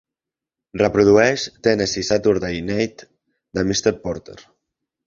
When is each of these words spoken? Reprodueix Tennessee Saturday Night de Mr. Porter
Reprodueix 0.81 1.43
Tennessee 1.67 2.09
Saturday 2.09 2.65
Night 2.73 3.07
de 3.61 3.67
Mr. 3.71 3.97
Porter 4.09 4.43